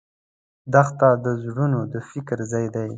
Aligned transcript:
دښته 0.73 1.09
د 1.25 1.25
زړونو 1.43 1.79
د 1.93 1.95
فکر 2.09 2.37
ځای 2.51 2.65
دی. 2.75 2.89